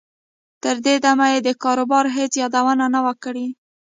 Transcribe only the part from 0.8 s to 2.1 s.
دې دمه یې د کاروبار